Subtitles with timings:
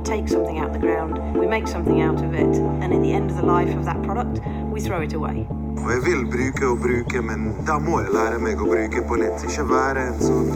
[0.00, 3.02] we take something out of the ground, we make something out of it, and at
[3.02, 4.40] the end of the life of that product,
[4.72, 5.46] we throw it away.
[5.78, 9.18] Og jeg vil bruke og bruke, men da må jeg lære meg å bruke på.
[9.50, 10.50] Ikke være en sånn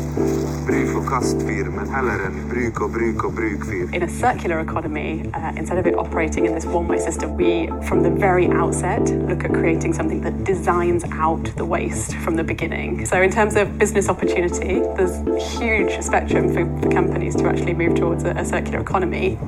[0.67, 3.95] bruk og kast-fyr, men heller en bruk og bruk og bruk-fyr.
[3.95, 7.69] In a circular economy, uh, instead of it operating in this one way system, we,
[7.89, 12.45] from the very outset, look at creating something that designs out the waste from the
[12.45, 13.07] beginning.
[13.07, 15.17] So, in terms of business opportunity, there's
[15.59, 19.39] huge spectrum for, for companies to actually move towards a, a circular economy.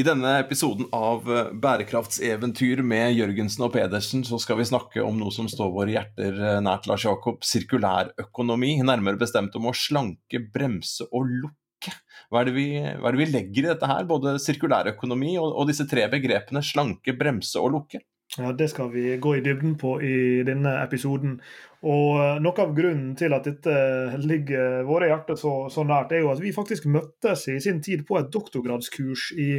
[0.00, 5.18] I denne episoden av eh, Bærekraftseventyr med Jørgensen og Pedersen så skal vi snakke om
[5.20, 7.42] noe som står våre hjerter eh, nært, Lars Jakob.
[7.44, 8.78] Sirkulærøkonomi.
[8.86, 11.92] Nærmere bestemt om å slanke, bremse og lukke.
[12.30, 14.08] Hva er det vi, er det vi legger i dette her?
[14.08, 18.00] Både sirkulærøkonomi og, og disse tre begrepene slanke, bremse og lukke.
[18.38, 21.40] Ja, Det skal vi gå i dybden på i denne episoden.
[21.80, 23.74] Og eh, Noe av grunnen til at dette
[24.20, 28.04] ligger våre hjerter så, så, nært, er jo at vi faktisk møttes i sin tid
[28.08, 29.50] på et doktorgradskurs i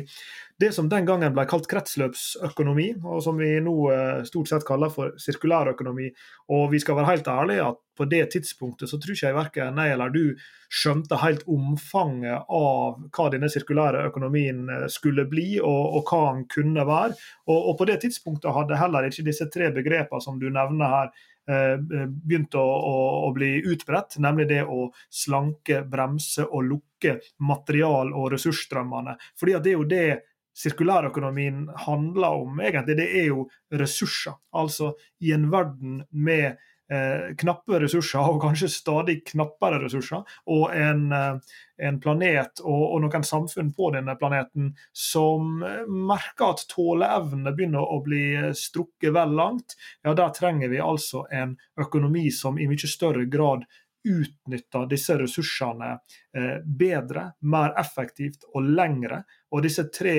[0.62, 4.94] det som den gangen ble kalt kretsløpsøkonomi, og som vi nå eh, stort sett kaller
[4.94, 6.12] for sirkulærøkonomi.
[6.54, 9.82] Og vi skal være helt ærlige at på det tidspunktet så tror ikke jeg verken
[9.82, 10.22] jeg eller du
[10.72, 16.46] skjønte helt omfanget av hva denne sirkulære økonomien eh, skulle bli, og, og hva den
[16.54, 17.18] kunne være.
[17.50, 21.13] Og, og på det tidspunktet hadde heller ikke disse tre begrepene som du nevner her,
[21.50, 28.14] Eh, begynt å, å, å, bli utbredt, nemlig det å slanke, bremse og lukke material-
[28.14, 29.16] og ressursstrømmene.
[29.40, 30.10] Fordi Det er jo det
[30.62, 32.98] sirkulærøkonomien handler om, egentlig.
[33.00, 34.38] Det er jo ressurser.
[34.54, 41.04] Altså i en verden med eh, knappe ressurser, og kanskje stadig knappere ressurser, og en,
[41.16, 47.56] eh, en planet og, og, noen samfunn på denne planeten som eh, merker at tåleevnene
[47.58, 52.60] begynner å bli eh, strukket vel langt, ja, der trenger vi altså en økonomi som
[52.60, 53.66] i mye større grad
[54.02, 55.92] utnytter disse ressursene
[56.38, 59.22] eh, bedre, mer effektivt og lengre.
[59.54, 60.18] Og disse tre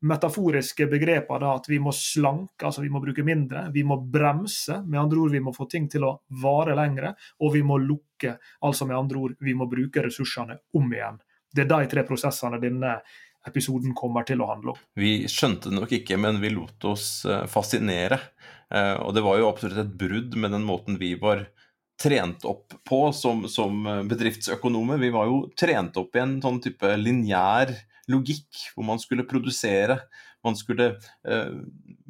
[0.00, 3.66] metaforiske begreper da, at vi må slanke, altså vi må bruke mindre.
[3.74, 6.12] Vi må bremse, med andre ord vi må få ting til å
[6.42, 7.14] vare lengre.
[7.42, 11.18] Og vi må lukke, altså med andre ord vi må bruke ressursene om igjen.
[11.50, 12.98] Det er de tre prosessene denne
[13.48, 14.80] episoden kommer til å handle om.
[14.98, 18.20] Vi skjønte det nok ikke, men vi lot oss eh, fascinere.
[18.70, 21.46] Eh, og det var jo absolutt et brudd med den måten vi var
[21.98, 25.00] trent opp på som, som bedriftsøkonomer.
[25.02, 27.72] Vi var jo trent opp i en sånn type lineær
[28.10, 29.98] logikk, hvor man skulle produsere,
[30.46, 30.88] man skulle
[31.26, 31.54] eh,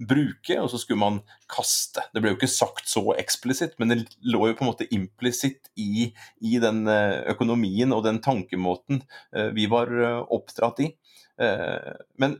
[0.08, 1.20] bruke, og så skulle man
[1.50, 2.04] kaste.
[2.12, 5.70] Det ble jo ikke sagt så eksplisitt, men det lå jo på en måte implisitt
[5.80, 6.10] i,
[6.40, 10.92] i, den eh, økonomien og den tankemåten eh, vi var eh, oppdratt i.
[11.40, 12.38] Eh, men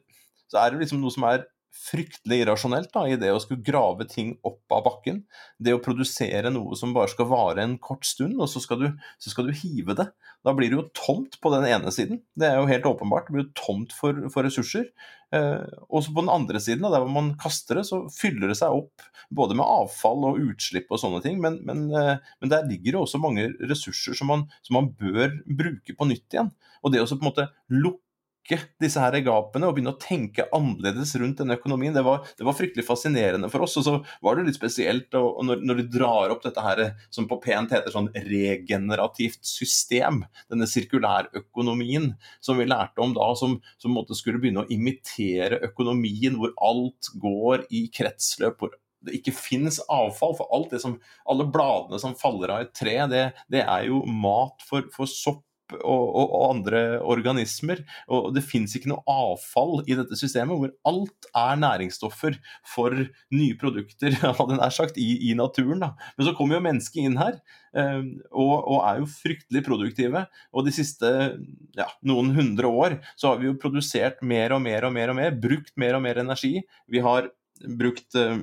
[0.49, 4.07] så er det liksom noe som er fryktelig irrasjonelt da, i det å skulle grave
[4.09, 5.23] ting opp av bakken.
[5.61, 8.89] Det å produsere noe som bare skal vare en kort stund, og så skal du,
[9.23, 10.09] så skal du hive det.
[10.47, 12.23] Da blir det jo tomt på den ene siden.
[12.39, 13.29] Det er jo helt åpenbart.
[13.29, 14.89] Det blir jo tomt for, for ressurser.
[15.35, 18.59] Eh, og så på den andre siden, der hvor man kaster det, så fyller det
[18.61, 19.05] seg opp
[19.35, 21.41] både med avfall og utslipp og sånne ting.
[21.45, 25.41] Men, men, eh, men der ligger det også mange ressurser som man, som man bør
[25.45, 26.53] bruke på nytt igjen.
[26.83, 28.08] Og det å på en måte lukke
[28.49, 31.95] lukke disse her gapene og begynne å tenke annerledes rundt denne økonomien.
[31.95, 33.77] Det var, det var fryktelig fascinerende for oss.
[33.77, 37.29] Og så var det litt spesielt og, når, når, du drar opp dette her som
[37.29, 43.95] på pent heter sånn regenerativt system, denne sirkulærøkonomien som vi lærte om da, som, som
[43.95, 48.77] måtte skulle begynne å imitere økonomien hvor alt går i kretsløp, hvor
[49.07, 50.35] det ikke finnes avfall.
[50.39, 50.97] For alt det som,
[51.29, 55.45] alle bladene som faller av et tre, det, det er jo mat for, for sopp
[55.77, 57.83] og, og, og, andre organismer.
[58.13, 62.97] Og det fins ikke noe avfall i dette systemet, hvor alt er næringsstoffer for
[63.35, 64.17] nye produkter
[64.79, 65.83] sagt, i, i naturen.
[65.85, 65.93] Da.
[66.17, 67.41] Men så kommer jo mennesket inn her,
[67.77, 68.01] eh,
[68.33, 70.25] og, og, er jo fryktelig produktive.
[70.53, 71.13] Og de siste
[71.79, 75.21] ja, noen hundre år så har vi jo produsert mer og mer og mer og
[75.21, 76.59] mer, brukt mer og mer energi.
[76.89, 77.31] Vi har
[77.79, 78.39] brukt uh,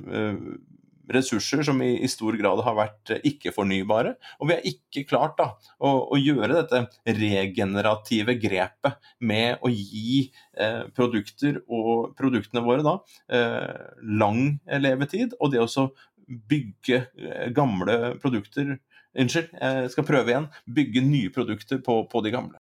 [1.12, 4.14] ressurser som i, i, stor grad har vært eh, ikke-fornybare.
[4.40, 6.82] Og vi har ikke klart da, å, å, gjøre dette
[7.18, 10.26] regenerative grepet med å gi
[10.58, 12.98] eh, produkter og produktene våre da
[13.30, 15.36] eh, lang levetid.
[15.40, 15.88] Og det å
[16.26, 18.78] bygge eh, gamle produkter
[19.16, 20.46] Unnskyld, jeg skal prøve igjen.
[20.76, 22.58] Bygge nye produkter på, på de gamle.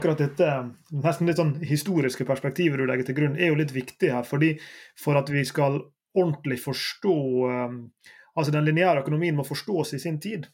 [0.00, 0.48] Akkurat dette
[1.04, 4.24] nesten litt sånn historiske perspektivet du legger til grunn, er jo litt viktig her.
[4.24, 4.56] fordi
[4.98, 5.82] For at vi skal
[6.16, 7.16] ordentlig forstå
[7.46, 7.80] um,
[8.34, 10.46] altså Den lineære økonomien må forstås i sin tid.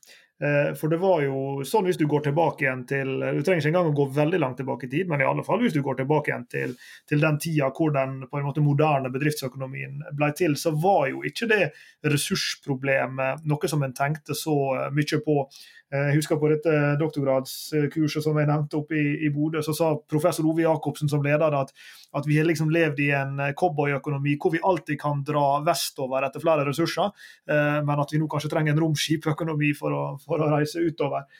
[0.42, 3.70] Uh, for det var jo sånn hvis du går tilbake igjen til Du trenger ikke
[3.70, 6.02] engang å gå veldig langt tilbake i tid, men i alle fall hvis du går
[6.02, 6.74] tilbake igjen til,
[7.08, 11.22] til den tida hvor den på en måte moderne bedriftsøkonomien ble til, så var jo
[11.24, 11.62] ikke det
[12.04, 14.58] ressursproblemet noe som en tenkte så
[14.92, 15.38] mye på
[15.86, 20.48] Jeg husker på dette doktorgradskurset som jeg nevnte oppe i, i Bodø, så sa professor
[20.50, 21.70] Ove Jacobsen som leder at,
[22.18, 26.42] at vi har liksom levd i en cowboyøkonomi hvor vi alltid kan dra vestover etter
[26.42, 27.14] flere ressurser,
[27.46, 31.30] men at vi nå kanskje trenger en romskipøkonomi for å, for å reise utover.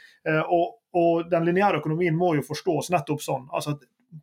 [0.46, 3.50] Og, og den lineære økonomien må jo forstås nettopp sånn.
[3.50, 3.75] altså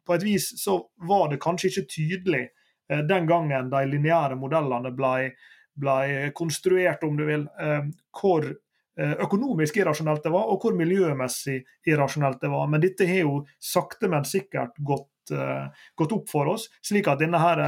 [0.05, 0.77] på et vis så
[1.07, 2.43] var det kanskje ikke tydelig
[2.89, 5.33] eh, den gangen de lineære modellene ble,
[5.79, 8.59] ble, konstruert, om du vil, eh, hvor eh,
[8.97, 12.67] økonomisk irrasjonelt det var, og hvor miljømessig irrasjonelt det var.
[12.69, 15.33] Men dette har jo sakte, men sikkert gått,
[15.97, 17.63] gått opp for oss, slik at denne her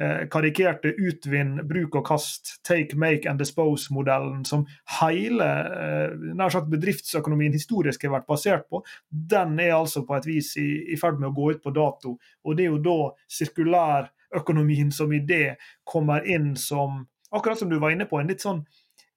[0.00, 4.64] Eh, karikerte utvinn, bruk og kast, take, make and dispose-modellen som
[4.96, 10.26] hele eh, nær sagt bedriftsøkonomien historisk har vært basert på, den er altså på et
[10.26, 12.16] vis i, i ferd med å gå ut på dato.
[12.42, 12.96] Og det er jo da
[13.36, 15.54] sirkulærøkonomien som idé
[15.86, 18.64] kommer inn som, akkurat som du var inne på, en litt sånn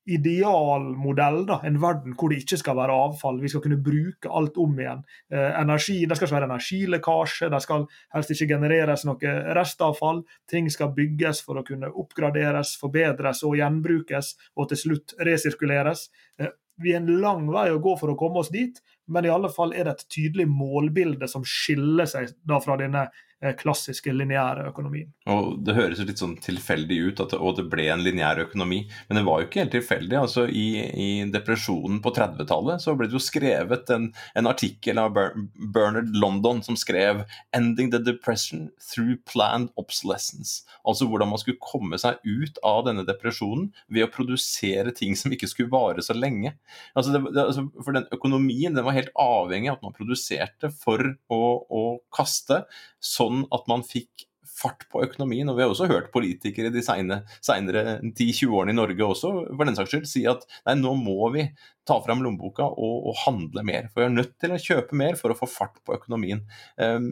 [0.08, 1.46] idealmodell.
[1.46, 3.42] da, En verden hvor det ikke skal være avfall.
[3.42, 5.04] Vi skal kunne bruke alt om igjen.
[5.32, 10.24] Eh, energi, Det skal ikke være energilekkasje, det skal helst ikke genereres noe restavfall.
[10.48, 16.10] Ting skal bygges for å kunne oppgraderes, forbedres og gjenbrukes, og til slutt resirkuleres.
[16.40, 19.32] Eh, vi er en lang vei å gå for å komme oss dit, men i
[19.34, 23.08] alle fall er det et tydelig målbilde som skiller seg da fra denne
[23.38, 25.12] klassiske lineære økonomien.
[25.30, 28.80] Og Det høres litt sånn tilfeldig ut, at og det ble en lineær økonomi.
[29.08, 30.18] Men det var jo ikke helt tilfeldig.
[30.18, 35.14] altså I, i depresjonen på 30-tallet så ble det jo skrevet en, en, artikkel av
[35.14, 40.64] Bernard London som skrev 'Ending the depression through planned obsolescence'.
[40.88, 45.32] Altså hvordan man skulle komme seg ut av denne depresjonen ved å produsere ting som
[45.32, 46.56] ikke skulle vare så lenge.
[46.96, 50.72] Altså, det, det, altså for den økonomien den var helt avhengig av at man produserte
[50.74, 51.84] for å, å
[52.14, 52.64] kaste.
[53.04, 54.28] så sånn at man fikk
[54.58, 55.48] fart på økonomien.
[55.50, 59.78] Og vi har også hørt politikere de senere 10-20 årene i Norge også for den
[59.78, 61.48] saks skyld si at nei, nå må vi
[61.88, 63.90] ta fram lommeboka og, og, handle mer.
[63.92, 66.44] For vi er nødt til å kjøpe mer for å få fart på økonomien.
[66.82, 67.12] Um,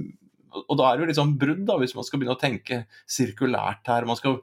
[0.56, 2.86] og da er det jo litt sånn brudd, da, hvis man skal begynne å tenke
[3.12, 4.08] sirkulært her.
[4.08, 4.40] Man skal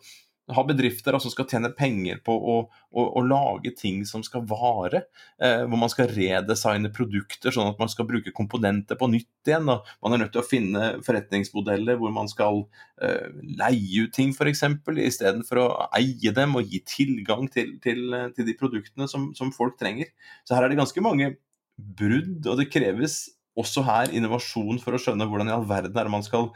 [0.50, 2.54] ha bedrifter som altså, skal tjene penger på å,
[2.90, 5.04] å, å lage ting som skal vare.
[5.38, 9.70] Eh, hvor man skal redesigne produkter sånn at man skal bruke komponenter på nytt igjen.
[9.70, 9.78] Da.
[10.02, 12.64] Man er nødt til å finne forretningsmodeller hvor man skal
[13.02, 13.30] eh,
[13.62, 14.64] leie ut ting f.eks.
[15.06, 15.68] istedenfor å
[16.00, 20.10] eie dem og gi tilgang til, til, til de produktene som, som, folk trenger.
[20.48, 21.36] Så her er det ganske mange
[21.76, 23.24] brudd, og det kreves
[23.58, 26.48] også her innovasjon for å skjønne hvordan i all verden er det man skal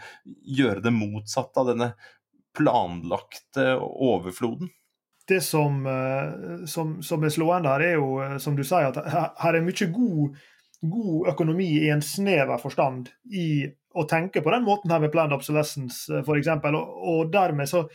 [0.48, 1.90] gjøre det motsatte av denne
[2.56, 4.70] planlagte overfloden?
[5.28, 9.34] Det som, eh, som, som, er slående her, er jo, eh, som du sier, at
[9.42, 10.36] her er mye god,
[10.86, 13.66] god økonomi i en snever forstand i
[13.96, 16.52] å tenke på den måten her med planned obsolescence, eh, f.eks.
[16.70, 17.86] Og, og dermed så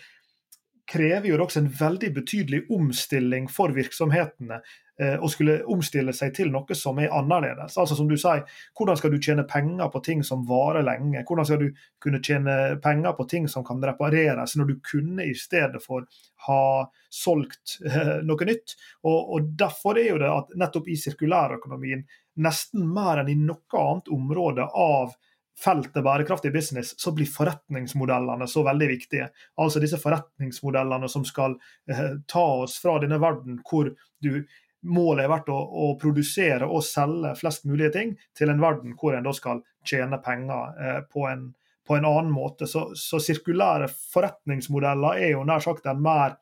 [0.92, 4.60] krever jo det også en veldig betydelig omstilling for virksomhetene
[5.02, 7.78] Eh, og skulle omstille seg til noe som er annerledes.
[7.80, 8.44] Altså som du sier,
[8.78, 11.24] Hvordan skal du tjene penger på ting som varer lenge?
[11.28, 15.34] Hvordan skal du kunne tjene penger på ting som kan repareres, når du kunne i
[15.34, 16.06] stedet for
[16.46, 16.62] ha
[17.10, 18.78] solgt eh, noe nytt?
[19.02, 22.06] Og, og Derfor er jo det at nettopp i sirkulærøkonomien,
[22.46, 25.18] nesten mer enn i noe annet område av
[25.62, 29.30] feltet bærekraftig business, så blir forretningsmodellene så veldig viktige.
[29.58, 31.58] Altså disse forretningsmodellene som skal
[31.90, 34.36] eh, ta oss fra denne verden hvor du
[34.82, 39.16] målet har vært å, å, produsere og selge flest mulige ting til en verden hvor
[39.16, 41.52] en da skal tjene penger eh, på, en,
[41.88, 42.68] på, en, annen måte.
[42.68, 46.38] Så, så, sirkulære forretningsmodeller er jo nær sagt den mer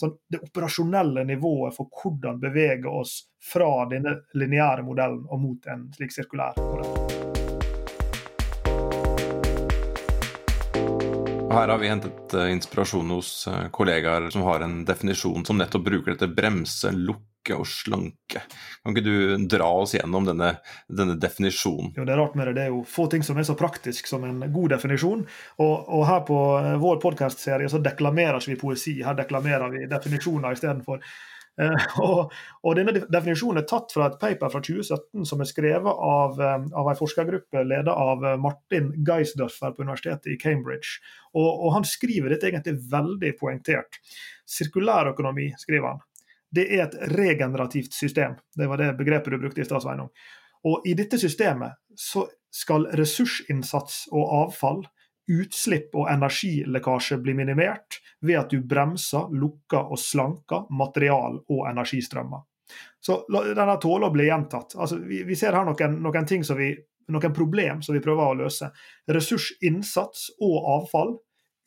[0.00, 5.86] sånn, det operasjonelle nivået for hvordan bevege oss fra denne lineære modellen og mot en
[5.94, 7.22] slik sirkulær modell.
[11.54, 15.84] Her har vi hentet eh, inspirasjon hos eh, kollegaer som har en definisjon som nettopp
[15.86, 18.42] bruker dette bremse, lukke tjukke og slanke.
[18.82, 20.56] Kan ikke du dra oss gjennom denne,
[20.88, 21.92] denne definisjonen?
[21.96, 22.54] Jo, det er rart med det.
[22.54, 25.26] Det er jo få ting som er så praktisk som en god definisjon.
[25.58, 29.86] Og, og her på eh, vår podkastserie så deklamerer ikke vi poesi, her deklamerer vi
[29.90, 31.00] definisjoner istedenfor.
[31.54, 32.32] Uh, og,
[32.64, 36.64] og, denne Definisjonen er tatt fra et paper fra 2017 som er skrevet av, um,
[36.74, 40.98] av en forskergruppe ledet av Martin Geisdorfer på universitetet i Cambridge.
[41.30, 44.00] Og, og Han skriver dette egentlig veldig poengtert.
[44.50, 46.02] Sirkulærøkonomi, skriver han,
[46.54, 48.36] det er et regenerativt system.
[48.56, 50.10] Det var det begrepet du brukte i stad, Sveinung.
[50.64, 54.84] Og i dette systemet så skal ressursinnsats og avfall,
[55.24, 62.44] utslipp og energilekkasje bli minimert ved at du bremser, lukker og slanker material- og energistrømmer.
[63.00, 64.76] Så denne tåler å bli gjentatt.
[64.76, 66.70] Altså, vi, vi, ser her noen, noen, vi,
[67.12, 68.70] noen problem som vi prøver å løse.
[69.12, 71.16] Ressursinnsats og avfall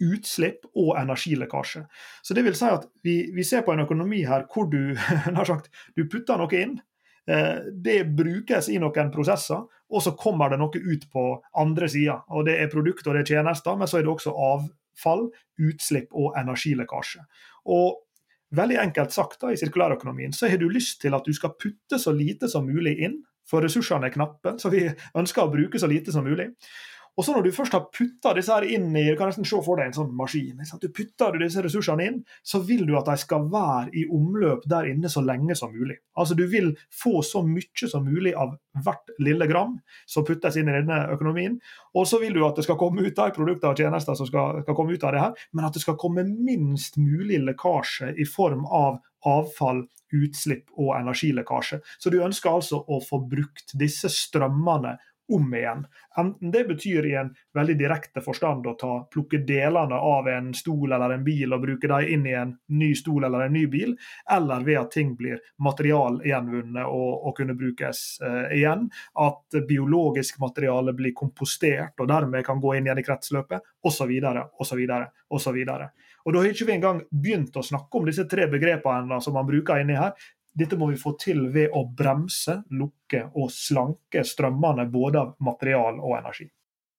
[0.04, 1.86] utslipp og energilekkasje.
[2.24, 4.94] Så det vil si at vi, vi ser på en økonomi her hvor du,
[5.50, 6.78] sagt, du putter noe inn,
[7.28, 11.24] Eh, det brukes i noen prosesser, og så kommer det noe ut på
[11.60, 12.22] andre sida.
[12.48, 15.28] Det er produkt og det er tjenester, men så er det også avfall,
[15.60, 17.26] utslipp og energilekkasje.
[17.74, 18.04] Og
[18.56, 21.98] Veldig enkelt sagt da, i sirkulærøkonomien så har du lyst til at du skal putte
[22.00, 24.86] så lite som mulig inn, for ressursene er knappe, så vi
[25.20, 26.46] ønsker å bruke så lite som mulig.
[27.18, 29.58] Og så når du først har putta disse her inn i du kan nesten se
[29.66, 33.16] for deg en sånn maskin, du putter disse ressursene inn, så vil du at de
[33.18, 35.98] skal være i omløp der inne så lenge som mulig.
[36.18, 38.54] Altså Du vil få så mye som mulig av
[38.86, 41.58] hvert lille gram som puttes inn i denne økonomien.
[41.98, 44.62] Og så vil du at det skal komme ut av produkter og tjenester som skal,
[44.62, 48.30] skal komme ut av det her, men at det skal komme minst mulig lekkasje i
[48.30, 51.82] form av avfall, utslipp og energilekkasje.
[52.00, 54.96] Så du ønsker altså å få brukt disse strømmene
[55.34, 55.86] om igjen.
[56.18, 60.92] Enten det betyr i en veldig direkte forstand å ta, plukke delene av en stol
[60.92, 63.96] eller en bil og bruke dem inn i en ny stol eller en ny bil,
[64.32, 68.88] eller ved at ting blir materialgjenvunnet og, og kunne brukes eh, igjen.
[69.20, 74.14] At biologisk materiale blir kompostert og dermed kan gå inn igjen i kretsløpet, osv.
[74.60, 74.84] osv.
[75.30, 75.64] osv.
[76.28, 79.48] Og Da har ikke vi engang begynt å snakke om disse tre begrepene som man
[79.48, 80.12] bruker inni her.
[80.58, 86.00] Dette må vi få til ved å bremse, lukke og slanke strømmene både av material
[86.02, 86.48] og energi.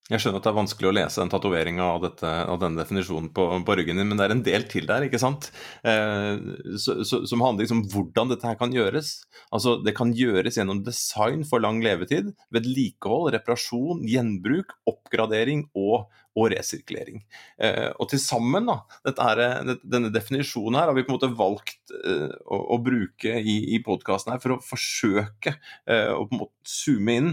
[0.09, 3.43] Jeg skjønner at det er vanskelig å lese den tatoveringa av, av, denne definisjonen på,
[3.65, 5.51] på, ryggen din, men det er en del til der, ikke sant?
[5.85, 6.39] Eh,
[6.81, 9.11] så, så, som handler liksom om hvordan dette her kan gjøres.
[9.53, 16.53] Altså, Det kan gjøres gjennom design for lang levetid, vedlikehold, reparasjon, gjenbruk, oppgradering og, og
[16.53, 17.23] resirkulering.
[17.61, 18.79] Eh, og til sammen, da,
[19.19, 23.57] her, denne definisjonen her har vi på en måte valgt eh, å, å, bruke i,
[23.75, 25.55] i podkasten her for å forsøke
[25.89, 27.29] eh, å på en måte zoome inn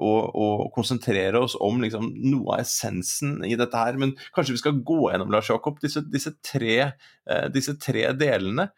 [0.00, 3.98] og, og, konsentrere oss om liksom, noe av essensen i dette her.
[4.00, 6.94] Men kanskje vi skal gå gjennom Lars Jakob, disse, disse, tre,
[7.52, 8.70] disse tre, delene,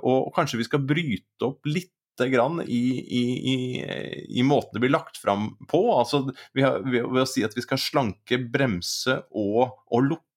[0.00, 1.92] og kanskje vi skal bryte opp litt
[2.26, 3.22] grann i, i,
[3.52, 3.56] i,
[4.40, 5.82] i, måten det blir lagt fram på.
[5.94, 6.24] Altså,
[6.56, 10.27] vi har, ved å si at vi skal slanke, bremse og, og lukke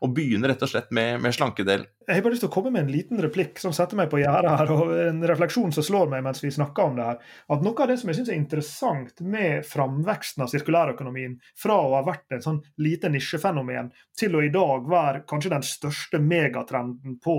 [0.00, 1.84] og begynne rett og slett med, med slankedel.
[2.02, 4.18] Jeg har bare lyst til å komme med en liten replikk som setter meg på
[4.18, 7.20] gjerdet her, og en refleksjon som slår meg mens vi snakker om det her.
[7.54, 11.92] At Noe av det som jeg syns er interessant med framveksten av sirkulærøkonomien, fra å
[11.94, 17.18] ha vært en sånn lite nisjefenomen til å i dag være kanskje den største megatrenden
[17.22, 17.36] på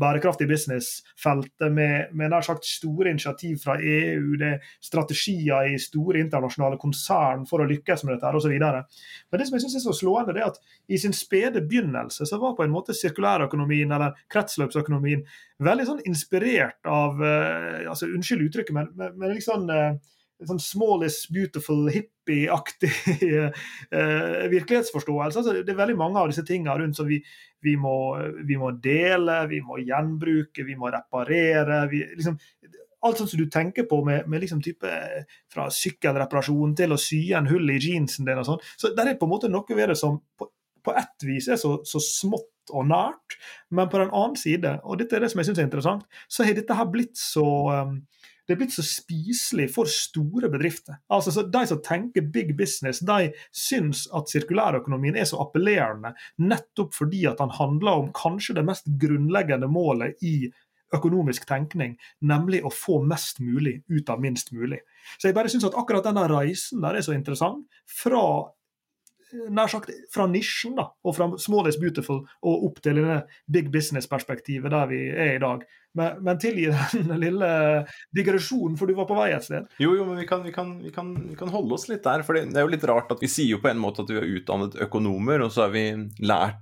[0.00, 6.20] bærekraftig business-feltet, med, med nær sagt store initiativ fra EU, det er strategier i store
[6.24, 8.56] internasjonale konsern for å lykkes med dette, osv.
[8.58, 12.26] Men det som jeg syns er så slående, det er at i sin spede begynnelse
[12.28, 15.26] så var på en måte sirkulærøkonomien eller kretsløpsøkonomien
[15.66, 19.98] veldig sånn inspirert av uh, altså Unnskyld uttrykket, men, men, men liksom uh,
[20.48, 22.92] sånn small is beautiful, hippie-aktig
[23.26, 23.50] uh,
[24.54, 25.42] virkelighetsforståelse.
[25.42, 27.20] Altså, det er veldig mange av disse tingene rundt som vi,
[27.64, 27.94] vi, må,
[28.46, 31.82] vi må, dele, vi må gjenbruke, vi må reparere.
[31.92, 32.38] Vi, liksom,
[33.00, 34.88] alt sånt som du tenker på med, med liksom type
[35.52, 38.64] fra sykkelreparasjon til å sy en hull i jeansen din og sånn.
[38.76, 40.50] Så det er på en måte noe ved det som på,
[40.84, 43.36] på ett vis er så, så smått og nært,
[43.74, 46.46] men på den annen side, og dette er det som jeg syns er interessant, så
[46.46, 47.96] har dette her blitt så um,
[48.50, 50.96] det er blitt så spiselig for store bedrifter.
[51.14, 56.96] Altså, så De som tenker big business, de syns at sirkulærøkonomien er så appellerende nettopp
[56.96, 60.50] fordi at den handler om kanskje det mest grunnleggende målet i
[60.90, 61.94] økonomisk tenkning,
[62.26, 64.80] nemlig å få mest mulig ut av minst mulig.
[65.14, 67.62] Så jeg bare synes at akkurat denne reisen der er så interessant.
[67.86, 68.50] Fra
[69.50, 73.70] nær sagt fra nisjen da, og fra small is beautiful og opp til denne big
[73.74, 75.66] business-perspektivet der vi er i dag.
[75.98, 77.50] Men, men tilgi den lille
[78.16, 79.66] digresjonen, for du var på vei et sted.
[79.82, 82.22] Jo, jo, men vi kan, vi, kan, vi, kan, vi kan, holde oss litt der.
[82.26, 84.20] For det er jo litt rart at vi sier jo på en måte at vi
[84.20, 85.86] er utdannet økonomer, og så har vi
[86.22, 86.60] lært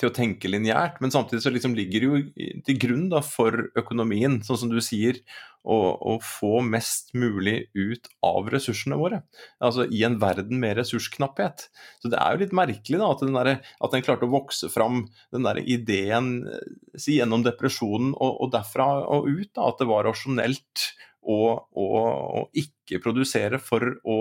[0.00, 3.68] til å tenke lineært, men samtidig så liksom ligger det jo til grunn da, for
[3.78, 5.20] økonomien, sånn som du sier,
[5.64, 9.22] å, å, få mest mulig ut av ressursene våre.
[9.64, 11.68] Altså i en verden med ressursknapphet.
[12.02, 14.68] Så det er jo litt merkelig da, at den, der, at den klarte å vokse
[14.72, 16.34] fram, den der ideen
[16.92, 20.88] si, gjennom depresjonen og, og derfra og ut, da, at det var rasjonelt
[21.24, 21.86] å, å,
[22.42, 24.18] å ikke produsere for å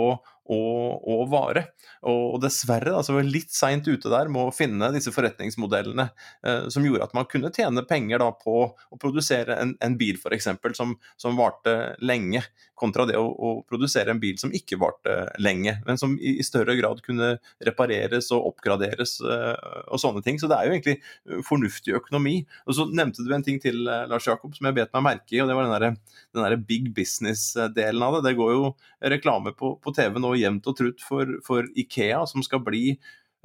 [0.51, 1.65] og, og vare.
[2.09, 6.07] Og, dessverre da, så var vi litt seint ute der med å finne disse forretningsmodellene
[6.45, 10.19] eh, som gjorde at man kunne tjene penger da, på å produsere en, en bil
[10.19, 10.49] f.eks.
[10.75, 12.43] Som, som varte lenge,
[12.83, 16.45] kontra det å, å, produsere en bil som ikke varte lenge, men som i, i
[16.45, 20.39] større grad kunne repareres og oppgraderes eh, og sånne ting.
[20.41, 22.41] Så det er jo egentlig eh, fornuftig økonomi.
[22.67, 25.37] Og så nevnte du en ting til, eh, Lars Jakob, som jeg bet meg merke
[25.37, 28.25] i, og det var den der, der big business-delen av det.
[28.27, 28.73] Det går jo
[29.13, 32.97] reklame på, på TV nå jevnt og trutt for, for Ikea, som skal bli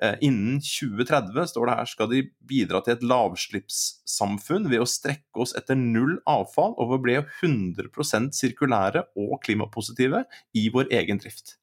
[0.02, 5.42] Eh, innen 2030 står det her, skal de bidra til et lavslippssamfunn ved å strekke
[5.42, 10.22] oss etter null avfall og ved å bli 100% sirkulære og klimapositive
[10.54, 11.56] i vår egen drift.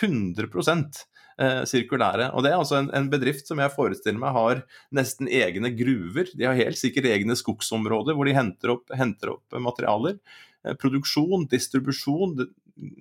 [0.00, 2.30] 100 eh, sirkulære.
[2.32, 6.32] Og Det er altså en, en, bedrift som jeg forestiller meg har nesten egne gruver.
[6.32, 10.16] De har helt sikkert egne skogsområder hvor de henter opp, henter opp materialer.
[10.64, 12.48] Eh, produksjon, distribusjon,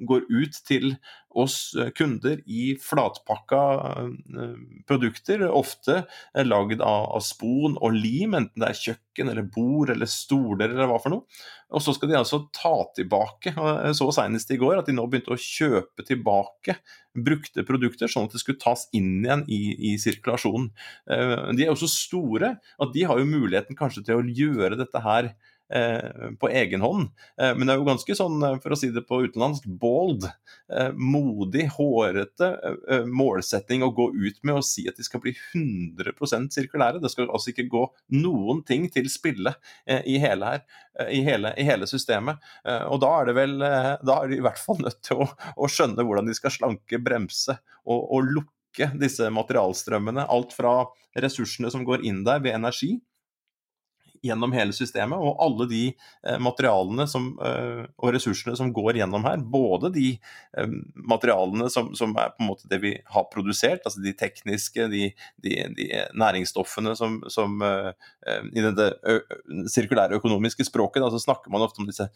[0.07, 0.95] går ut til
[1.33, 4.57] oss eh, kunder i flatpakka eh,
[4.89, 10.09] produkter, ofte eh, lagd av, spon og lim, enten det er kjøkken eller bord eller
[10.09, 11.41] stoler eller hva for noe.
[11.73, 13.55] Og så skal de altså ta tilbake.
[13.55, 16.77] Jeg så senest i går at de nå begynte å kjøpe tilbake
[17.17, 20.69] brukte produkter, sånn at det skulle tas inn igjen i, i sirkulasjonen.
[21.05, 25.01] De er jo så store at de har jo muligheten kanskje til å gjøre dette
[25.01, 25.33] her
[26.39, 27.09] på egen hånd.
[27.41, 30.27] Eh, men det er jo ganske sånn, eh, for å si det på utenlandsk, bold,
[30.97, 32.47] modig, hårete
[33.05, 37.01] målsetting å gå ut med og si at de skal bli 100% sirkulære.
[37.03, 37.83] Det skal altså ikke gå
[38.15, 39.53] noen ting til spille
[39.85, 40.63] i hele her,
[41.13, 42.41] i hele, i hele systemet.
[42.89, 45.69] Og da er det vel Da er de i hvert fall nødt til å, å
[45.69, 50.25] skjønne hvordan de skal slanke, bremse og, og lukke disse materialstrømmene.
[50.31, 50.79] Alt fra
[51.19, 52.95] ressursene som går inn der ved energi,
[54.23, 55.19] gjennom hele systemet.
[55.19, 60.07] Og alle de eh, materialene som, eh, og ressursene som går gjennom her, både de
[60.15, 60.77] eh,
[61.13, 65.09] materialene som, som, er på en måte det vi har produsert, altså de tekniske, de,
[65.43, 65.89] de, de
[66.19, 68.87] næringsstoffene som, som i det
[69.71, 72.07] sirkulære økonomiske språket, da, så snakker man ofte om disse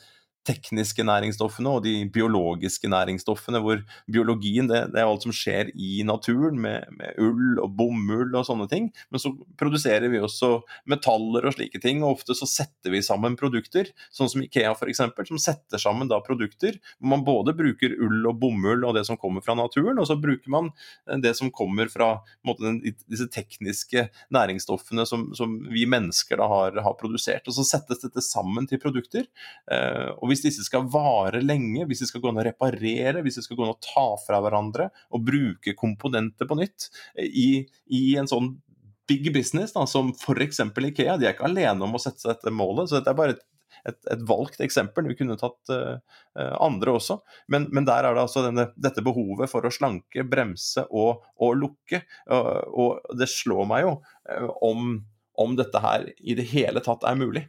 [0.47, 6.03] tekniske næringsstoffene og de biologiske næringsstoffene, hvor biologien det, det er alt som skjer i
[6.07, 8.89] naturen, med, med, ull og bomull og sånne ting.
[9.11, 10.57] Men så produserer vi også
[10.89, 15.01] metaller og slike ting, og ofte så setter vi sammen produkter, sånn som Ikea f.eks.,
[15.29, 19.19] som setter sammen da produkter hvor man både bruker ull og bomull og det som
[19.19, 20.71] kommer fra naturen, og så bruker man
[21.07, 22.09] eh, det som kommer fra
[22.47, 22.75] måte,
[23.07, 27.47] disse tekniske næringsstoffene som, som vi mennesker da har, har, produsert.
[27.47, 29.27] Og så settes dette sammen til produkter.
[29.71, 33.39] Eh, og hvis disse skal vare lenge, hvis de skal gå an å reparere, hvis
[33.39, 37.49] de skal gå an å ta fra hverandre og bruke komponenter på nytt eh, i,
[37.93, 38.55] i en sånn
[39.07, 40.63] big business da, som f.eks.
[40.67, 42.89] Ikea, de er ikke alene om å sette seg dette målet.
[42.89, 43.45] så dette er bare et
[43.87, 45.07] et, et, valgt eksempel.
[45.07, 45.99] Vi kunne tatt uh,
[46.63, 47.19] andre også.
[47.53, 51.57] Men, men, der er det altså denne, dette behovet for å slanke, bremse og, og
[51.61, 52.03] lukke.
[52.29, 54.97] Uh, og det slår meg jo uh, om,
[55.37, 57.47] om dette her i det hele tatt er mulig.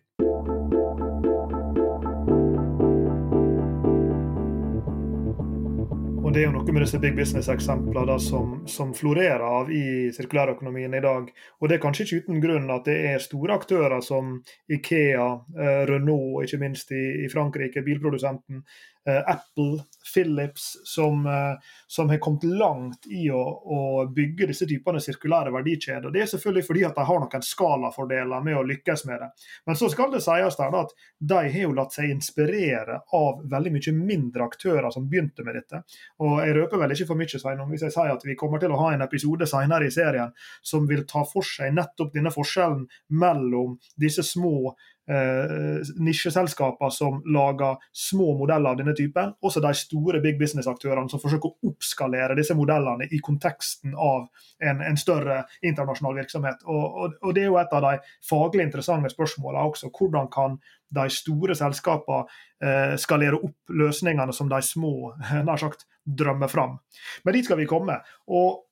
[6.38, 11.00] Det er jo noe med disse big business-eksemplene som, som, florerer av i sirkulærøkonomien i
[11.02, 11.32] dag.
[11.58, 14.36] Og Det er kanskje ikke uten grunn at det er store aktører som
[14.70, 15.24] Ikea,
[15.58, 18.62] eh, Renault, ikke minst i, i Frankrike, bilprodusenten,
[19.08, 19.82] Apple,
[20.14, 23.80] Philips, som, eh, som, har kommet langt i å, å,
[24.14, 26.10] bygge disse typene sirkulære verdikjeder.
[26.12, 29.30] Det er selvfølgelig fordi at de har noen skalafordeler med å lykkes med det.
[29.68, 33.74] Men så skal det sies der at de har jo latt seg inspirere av veldig
[33.76, 35.82] mye mindre aktører som begynte med dette.
[36.24, 38.72] Og Jeg røper vel ikke for mye Sveinung, hvis jeg sier at vi kommer til
[38.72, 42.86] å ha en episode senere i serien som vil ta for seg nettopp denne forskjellen
[43.20, 50.20] mellom disse små eh, nisjeselskaper som lager små modeller av denne typen, også de store
[50.24, 54.26] big business-aktørene som forsøker å oppskalere disse modellene i konteksten av
[54.60, 56.62] en, en større internasjonal virksomhet.
[56.66, 57.94] Og, og, og, Det er jo et av de
[58.28, 59.92] faglig interessante spørsmålene også.
[59.94, 60.60] Hvordan kan
[60.94, 62.24] de store selskapene
[62.64, 65.14] eh, skalere opp løsningene som de små
[65.48, 66.78] nær sagt, drømmer fram?
[67.24, 68.02] Men dit skal vi komme.
[68.26, 68.64] og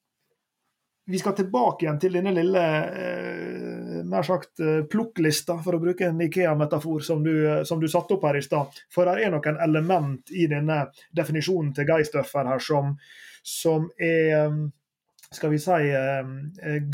[1.06, 3.65] vi skal tilbake igjen til denne lille eh,
[4.10, 8.26] nær sagt eh, plukklista, for å bruke en Ikea-metafor som, eh, som, du satte opp
[8.28, 8.80] her i stad.
[8.92, 10.84] For det er noen element i denne
[11.16, 12.96] definisjonen til Geistøffer her som,
[13.42, 14.50] som er
[15.34, 15.88] skal vi si,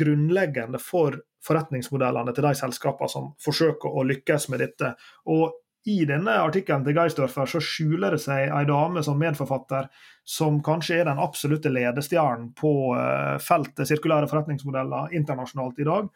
[0.00, 4.94] grunnleggende for forretningsmodellene til de selskapene som forsøker å lykkes med dette.
[5.28, 9.88] Og i denne artikkelen til Geisdorfer så skjuler det seg ei dame som medforfatter
[10.22, 16.06] som kanskje er den absolutte ledestjernen på uh, feltet sirkulære forretningsmodeller internasjonalt i dag.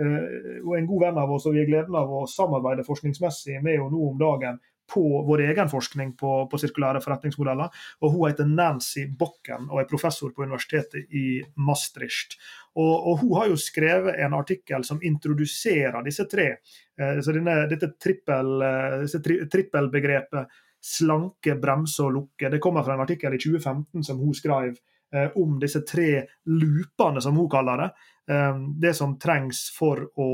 [0.00, 3.62] Uh, og En god venn av oss, og vi har gleden av å samarbeide forskningsmessig
[3.62, 7.70] med henne nå om dagen på vår egen forskning på, på, sirkulære forretningsmodeller.
[8.00, 12.36] og Hun heter Nancy Bokken og er professor på universitetet i Maastricht.
[12.74, 16.48] Og, og Hun har jo skrevet en artikkel som introduserer disse tre.
[17.00, 22.50] Eh, så denne, dette trippel, eh, tri, trippelbegrepet slanke, bremse og lukke.
[22.52, 24.76] Det kommer fra en artikkel i 2015 som hun skrev
[25.38, 27.90] om disse tre loopene, som hun kaller det.
[28.30, 30.28] Eh, det som trengs for å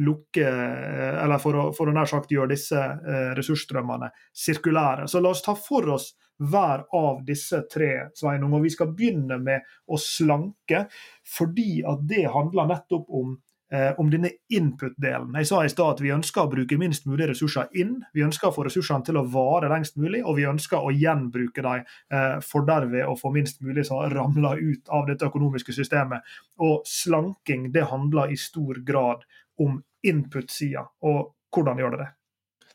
[0.00, 5.04] lukke eh, Eller for å, for å nær sagt gjøre disse eh, ressursstrømmene sirkulære.
[5.10, 8.56] Så la oss ta for oss hver av disse tre, Sveinung.
[8.56, 10.86] Og vi skal begynne med å slanke,
[11.36, 13.43] fordi at det handler nettopp om eh,
[13.98, 15.32] om denne input-delen.
[15.40, 17.96] Jeg sa i stad at vi ønsker å bruke minst mulig ressurser inn.
[18.14, 21.64] Vi ønsker å få ressursene til å vare lengst mulig, og vi ønsker å gjenbruke
[21.64, 26.26] dem eh, for derved å få minst mulig som ramler ut av dette økonomiske systemet.
[26.62, 29.24] Og slanking det handler i stor grad
[29.60, 30.86] om input-sida.
[31.06, 32.10] Og hvordan gjør det det?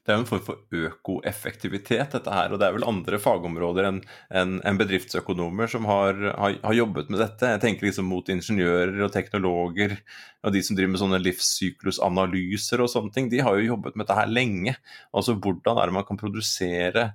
[0.06, 2.54] Det er jo en form for økoeffektivitet, dette her.
[2.54, 4.00] Og det er vel andre fagområder enn
[4.32, 7.52] en, en bedriftsøkonomer som har, har, har, jobbet med dette.
[7.52, 9.98] Jeg tenker liksom mot ingeniører og teknologer
[10.46, 13.28] og de som driver med sånne livssyklusanalyser og sånne ting.
[13.30, 14.78] De har jo jobbet med dette her lenge.
[15.14, 17.06] Altså hvordan er det man kan produsere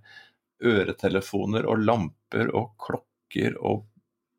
[0.64, 3.88] øretelefoner og lamper og klokker og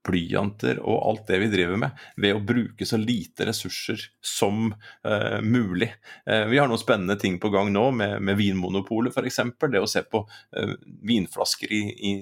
[0.05, 5.41] blyanter og alt det vi driver med, ved å bruke så lite ressurser som uh,
[5.41, 5.91] mulig.
[6.29, 9.41] Uh, vi har noen spennende ting på gang nå med, med Vinmonopolet f.eks.
[9.65, 10.73] Det å se på uh,
[11.05, 12.15] vinflasker i, i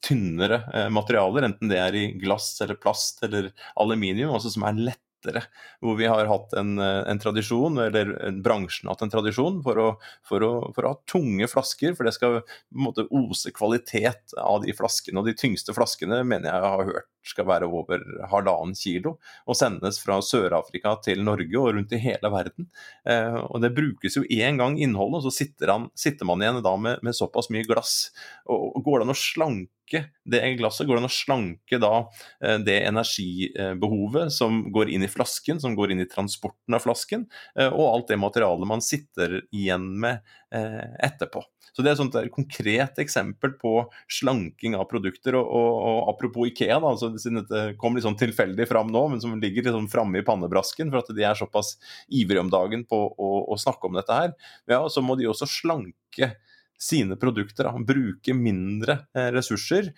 [0.00, 5.02] tynnere materialer, enten det er i glass eller plast eller aluminium, altså som er lett
[5.20, 5.42] lettere.
[5.80, 9.88] Hvor vi har hatt en, en tradisjon, eller bransjen har hatt en tradisjon, for å,
[10.26, 11.94] for, å, for å, ha tunge flasker.
[11.94, 15.20] For det skal måte ose kvalitet av de flaskene.
[15.20, 19.16] Og de tyngste flaskene mener jeg har hørt skal være over halvannen kilo.
[19.44, 22.70] Og sendes fra Sør-Afrika til Norge og rundt i hele verden.
[23.04, 26.62] Eh, og det brukes jo én gang innholdet, og så sitter, han, sitter man igjen
[26.64, 28.08] da med, med såpass mye glass.
[28.48, 30.86] Og, og går det an å slanke slanke det glasset?
[30.86, 32.10] Går det an å slanke da
[32.42, 37.26] eh, det energibehovet som går inn i flasken, som går inn i transporten av flasken,
[37.56, 40.20] eh, og alt det materialet man sitter igjen med
[40.52, 41.42] eh, etterpå?
[41.72, 45.36] Så Det er et et konkret eksempel på slanking av produkter.
[45.38, 49.06] Og, og, og Apropos Ikea, da, altså, siden dette kom litt sånn tilfeldig fram nå,
[49.08, 51.76] men som ligger liksom framme i pannebrasken for at de er såpass
[52.08, 54.34] ivrige om dagen på å, å snakke om dette her,
[54.66, 56.34] ja, så må de også slanke
[56.80, 57.68] sine produkter.
[57.68, 57.74] Da.
[57.86, 59.90] Bruke mindre eh, ressurser.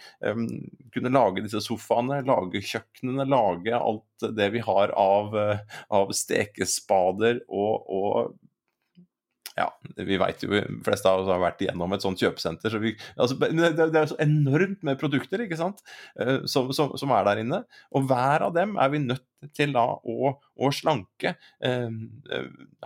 [0.93, 7.43] Kunne lage disse sofaene, lage kjøkkenene, lage alt det vi har av, uh, av stekespader
[7.49, 8.35] og, og
[9.59, 12.73] ja, vi veit jo, de fleste av oss har vært igjennom et sånt kjøpesenter.
[12.73, 15.83] Så vi, altså, det, det, er så enormt med produkter ikke sant,
[16.49, 17.63] som, som, som, er der inne.
[17.93, 21.35] Og hver av dem er vi nødt til da å, å slanke.
[21.65, 21.91] Eh,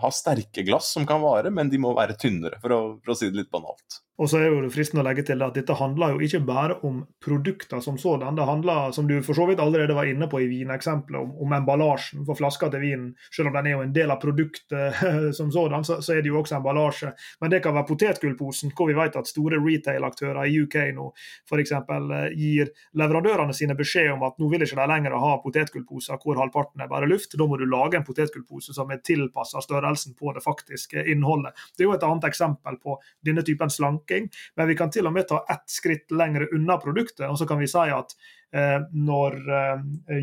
[0.02, 3.18] ha sterke glass som kan vare, men de må være tynnere, for å, for å
[3.18, 4.00] si det litt banalt.
[4.16, 6.78] Og så er jo det fristende å legge til at Dette handler jo ikke bare
[6.88, 8.36] om produkter som sådan.
[8.38, 11.52] Det handler, som du for så vidt allerede var inne på i vineksempelet, om, om
[11.52, 13.10] emballasjen for flaska til vinen.
[13.34, 15.02] Selv om den er jo en del av produktet
[15.38, 17.12] som sådan, så, så, er det jo også emballasje.
[17.44, 21.10] Men det kan være potetgullposen, hvor vi vet at store retail-aktører i UK nå
[21.50, 21.74] f.eks.
[21.76, 26.40] Eh, gir leverandørene sine beskjed om at nå vil ikke de lenger ha potetgullposer hvor
[26.40, 27.36] halvparten er bare luft.
[27.36, 31.52] Da må du lage en potetgullpose som er tilpassa størrelsen på det faktiske innholdet.
[31.76, 35.06] Det er jo et annet eksempel på denne typen slanke snakking, men vi kan til
[35.06, 37.28] og med ta ett skritt lenger unna produktet.
[37.28, 38.14] Og så kan vi si at
[38.52, 39.80] eh, når eh,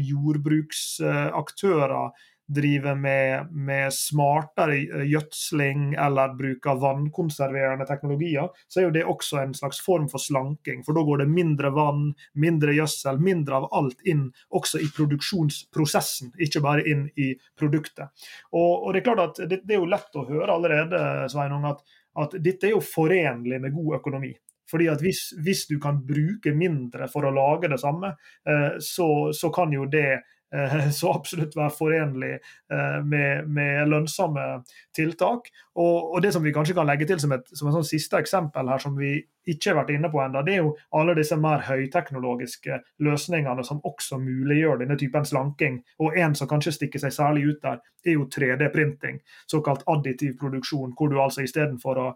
[0.09, 2.11] jordbruksaktører
[2.53, 9.53] driver med, med, smartere gjødsling eller bruker vannkonserverende teknologier, så er jo det også en
[9.55, 10.83] slags form for slanking.
[10.83, 16.33] For da går det mindre vann, mindre gjødsel, mindre av alt inn også i produksjonsprosessen,
[16.35, 18.11] ikke bare inn i produktet.
[18.51, 20.99] Og, og det er klart at det, det, er jo lett å høre allerede,
[21.31, 21.79] Sveinung, at
[22.21, 24.33] at dette er jo forenlig med god økonomi.
[24.69, 28.13] Fordi at hvis, hvis du kan bruke mindre for å lage det samme,
[28.47, 30.21] eh, så, så kan jo det
[30.99, 34.47] så absolutt være forenlig eh, med, med lønnsomme
[34.95, 35.49] tiltak.
[35.73, 38.19] Og, og, det som vi kanskje kan legge til som et, som et sånn siste
[38.21, 39.15] eksempel her, som vi
[39.49, 43.81] ikke har vært inne på enda, det er jo alle disse mer høyteknologiske løsningene som
[43.83, 45.81] også muliggjør denne typen slanking.
[46.05, 50.93] Og en som kanskje stikker seg særlig ut der, er jo 3D-printing, såkalt additiv produksjon,
[50.99, 52.07] hvor du altså istedenfor å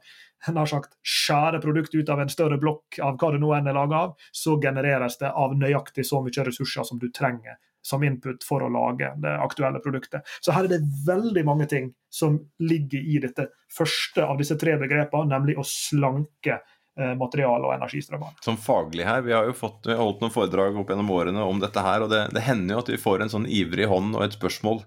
[0.54, 3.78] nær sagt skjære produkt ut av en større blokk av hva det nå enn er
[3.78, 8.44] laga av, så genereres det av nøyaktig så mye ressurser som du trenger som input
[8.44, 10.28] for å lage det aktuelle produktet.
[10.44, 14.76] Så her er det veldig mange ting som ligger i dette første av disse tre
[14.80, 18.34] begrepene, nemlig å slanke material- materiale- og energistrømmer.
[18.42, 21.80] Som faglig her, Vi har jo fått, holdt noen foredrag opp gjennom årene om dette
[21.80, 24.38] her, og det, det hender jo at vi får en sånn ivrig hånd og et
[24.38, 24.84] spørsmål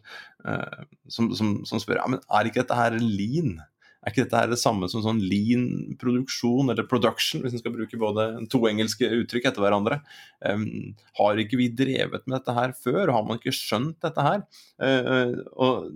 [0.46, 3.60] eh, som, som, som, spør ja, men er ikke dette her lean?
[4.00, 7.74] Er ikke dette her det samme som sånn lean produksjon, eller production, hvis en skal
[7.74, 10.00] bruke både to engelske uttrykk etter hverandre?
[10.40, 13.12] Um, har ikke vi drevet med dette her før?
[13.12, 14.44] Har man ikke skjønt dette her?
[14.80, 15.92] Uh, og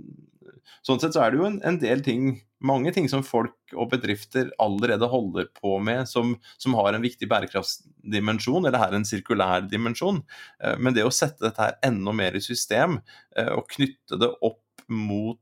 [0.84, 2.26] Sånn sett så er det jo en, en, del ting
[2.64, 7.28] mange ting som folk og bedrifter allerede holder på med, som, som har en viktig
[7.28, 10.22] bærekraftsdimensjon, eller her en sirkulær dimensjon.
[10.64, 12.98] Eh, men det å sette dette her enda mer i system,
[13.44, 14.62] og knytte det opp
[14.92, 15.40] mot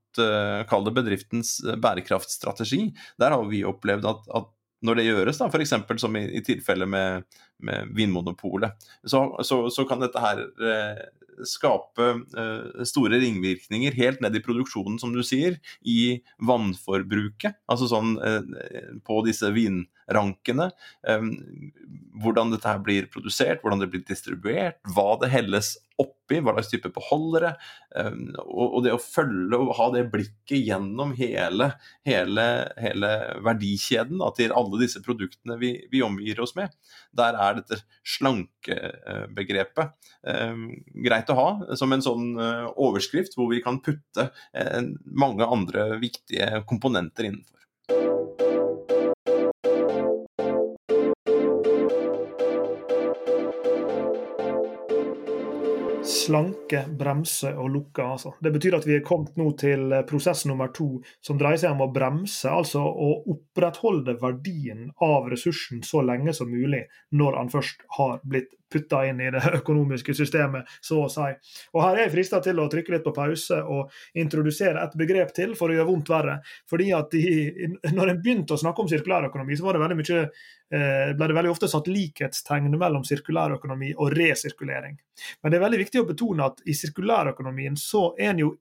[0.68, 2.88] kall det bedriftens bærekraftstrategi,
[3.20, 4.50] der har vi opplevd at, at
[4.82, 5.74] når det gjøres, da, f.eks.
[6.02, 7.26] som i, i tilfellet med,
[7.62, 8.74] med Vinmonopolet,
[9.06, 11.02] så, så, så, kan dette her eh,
[11.48, 17.60] skape eh, store ringvirkninger helt ned i produksjonen, som du sier, i vannforbruket.
[17.70, 20.70] Altså sånn eh, på disse vinrankene.
[21.06, 21.30] Eh,
[22.22, 25.76] hvordan dette her blir produsert, hvordan det blir distribuert, hva det helles
[26.32, 27.54] oppi, hva slags type beholdere.
[27.96, 31.72] Ehm, og det å følge og ha det blikket gjennom hele,
[32.06, 32.46] hele,
[32.80, 33.10] hele
[33.44, 36.72] verdikjeden da, til alle disse produktene vi, vi, omgir oss med,
[37.12, 37.82] der er dette
[38.16, 39.92] slankebegrepet
[40.26, 40.68] ehm,
[41.04, 45.92] greit å ha som en sånn eh, overskrift hvor vi kan putte eh, mange andre
[46.02, 47.58] viktige komponenter innenfor.
[56.32, 58.02] Slanke, bremse og lukke.
[58.02, 58.32] Altså.
[58.40, 61.74] Det betyr at vi er kommet nå til eh, prosess nummer to, som dreier seg
[61.74, 67.52] om å bremse, altså å opprettholde verdien av ressursen så lenge som mulig når han
[67.52, 71.28] først har blitt putta inn i det økonomiske systemet, så å si.
[71.74, 75.34] Og Her er jeg frista til å trykke litt på pause og introdusere et begrep
[75.36, 76.38] til for å gjøre vondt verre.
[76.70, 80.24] Fordi at de, når en begynte å snakke om sirkulærøkonomi, så var det veldig mye
[80.72, 84.94] ble det veldig ofte satt likhetstegn mellom sirkulærøkonomi og resirkulering.
[85.42, 88.52] Men det er veldig viktig å betone at i sirkulærøkonomien så er en jo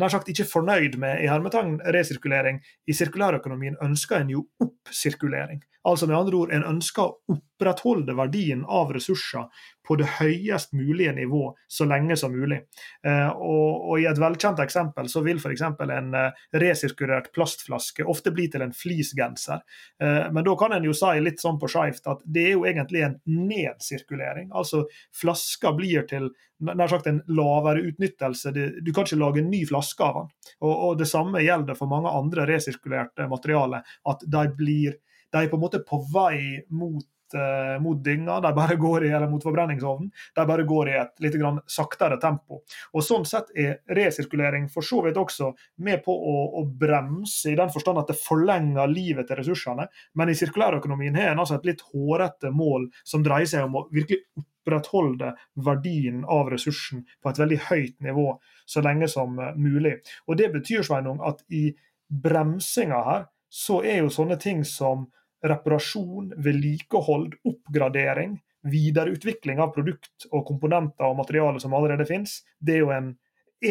[0.00, 2.60] nær sagt ikke fornøyd med i hermetegn resirkulering.
[2.88, 5.62] I sirkulærøkonomien ønsker en jo oppsirkulering.
[5.88, 9.48] Altså med andre ord, en ønsker å opprettholde verdien av ressurser
[9.86, 12.60] på det høyest mulige nivå så lenge som mulig.
[13.06, 15.64] Eh, og, og, I et velkjent eksempel så vil f.eks.
[15.82, 19.66] en eh, resirkulert plastflaske ofte bli til en fleecegenser.
[20.02, 22.64] Eh, men da kan en jo si litt sånn på skeivt at det er jo
[22.70, 24.52] egentlig en nedsirkulering.
[24.54, 24.84] Altså
[25.18, 26.30] flasker blir til
[26.62, 28.52] nær sagt en lavere utnyttelse.
[28.54, 30.34] Du kan ikke lage en ny flaske av den.
[30.62, 33.82] Og, og Det samme gjelder for mange andre resirkulerte materialer.
[34.06, 35.00] At de blir
[35.32, 39.10] de er på en måte på vei mot uh, mot dynga, de bare går i,
[39.10, 40.10] eller mot forbrenningsovnen.
[40.34, 42.62] De bare går i et litt grann saktere tempo.
[42.92, 45.52] Og Sånn sett er resirkulering for så vidt også
[45.84, 49.88] med på å, å bremse, i den forstand at det forlenger livet til ressursene.
[50.18, 53.86] Men i sirkulærøkonomien har en altså et litt hårete mål som dreier seg om å
[53.92, 54.22] virkelig
[54.62, 55.32] opprettholde
[55.66, 58.28] verdien av ressursen på et veldig høyt nivå
[58.66, 59.98] så lenge som eh, mulig.
[60.28, 61.72] Og Det betyr Sveinung, at i
[62.12, 65.10] bremsinga her, så er jo sånne ting som
[65.42, 72.84] reparasjon, vedlikehold, oppgradering, videreutvikling av produkt og komponenter og materiale som allerede finnes, det er
[72.84, 73.12] jo en,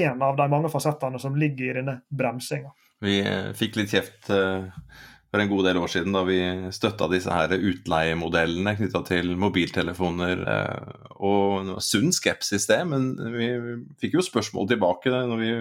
[0.02, 2.74] en av de mange fasettene som ligger i denne bremsinga.
[3.02, 4.68] Vi eh, fikk litt kjeft uh,
[5.32, 6.40] for en god del år siden da vi
[6.76, 10.42] støtta disse her utleiemodellene knytta til mobiltelefoner.
[10.54, 13.48] Eh, og sunn skepsis, det, men vi
[14.02, 15.14] fikk jo spørsmål tilbake.
[15.32, 15.52] Når vi,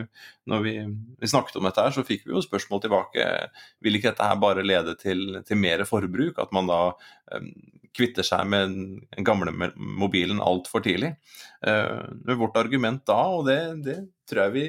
[0.51, 0.75] når vi,
[1.23, 3.29] vi, snakket om dette, her, så fikk vi jo spørsmål tilbake.
[3.85, 6.43] Vil ikke dette her bare lede til, til mer forbruk?
[6.43, 6.81] At man da
[7.37, 7.49] um,
[7.95, 11.15] kvitter seg med den gamle mobilen altfor tidlig?
[11.63, 14.67] Uh, vårt argument da, og det, det tror jeg vi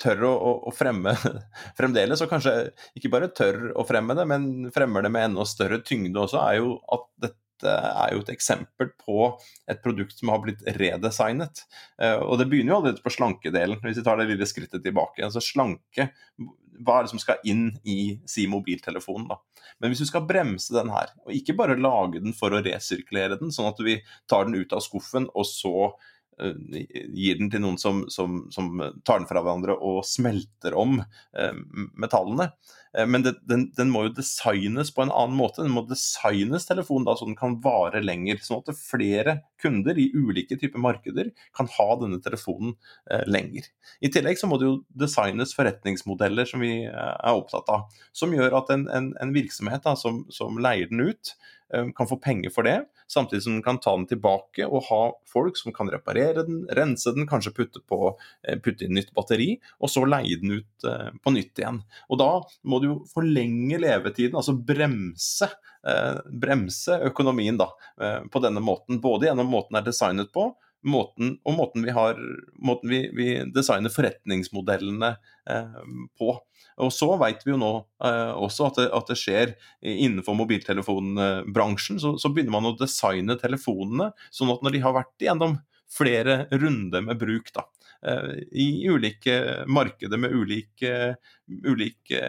[0.00, 0.34] tør å,
[0.68, 1.14] å, fremme
[1.78, 2.54] fremdeles, og kanskje
[2.98, 6.60] ikke bare tør å fremme det, men fremmer det med enda større tyngde også, er
[6.60, 9.28] jo at dette er jo et eksempel på
[9.70, 11.62] et produkt som har blitt redesignet.
[12.02, 15.22] Eh, og det begynner jo allerede på slankedelen, hvis vi tar det lille skrittet tilbake.
[15.24, 16.10] Altså slanke,
[16.82, 19.38] hva er det som skal inn i si mobiltelefonen, da.
[19.80, 23.38] Men hvis du skal bremse den her, og ikke bare lage den for å resirkulere
[23.40, 23.96] den, sånn at vi
[24.30, 25.94] tar den ut av skuffen og så
[26.38, 28.70] gir den til noen som, som, som,
[29.06, 31.52] tar den fra hverandre og smelter om eh,
[32.00, 32.50] metallene.
[32.96, 35.62] Eh, men det, den, den, må jo designes på en annen måte.
[35.62, 38.42] Den må designes telefonen da, så den kan vare lenger.
[38.44, 42.76] Sånn at flere kunder i ulike typer markeder kan ha denne telefonen
[43.10, 43.70] eh, lenger.
[44.04, 47.88] I tillegg så må det jo designes forretningsmodeller som vi er opptatt av.
[48.16, 51.63] Som gjør at en, en, en virksomhet da, som, som leier den ut, Eh,
[51.96, 52.76] kan få penger for det,
[53.10, 57.12] samtidig som den kan ta den tilbake og ha folk som kan reparere den, rense
[57.16, 58.14] den, kanskje putte, på,
[58.46, 61.82] eh, putte inn nytt batteri, og så leie den ut eh, på nytt igjen.
[62.08, 62.30] Og Da
[62.64, 65.50] må du jo forlenge levetiden, altså bremse,
[66.40, 67.66] bremse økonomien da,
[68.32, 69.02] på denne måten.
[69.04, 70.46] Både gjennom måten den er designet på,
[70.84, 72.18] måten, og måten vi, har,
[72.60, 75.14] måten vi, vi designer forretningsmodellene
[76.18, 76.34] på.
[76.82, 79.52] Og så vet vi jo nå eh, også at det, at det, skjer
[79.84, 82.00] innenfor mobiltelefonbransjen.
[82.02, 85.58] Så, så, begynner man å designe telefonene sånn at når de har vært igjennom
[85.94, 87.68] flere runder med bruk, da,
[88.50, 91.14] i ulike markeder med ulike,
[91.46, 92.22] ulike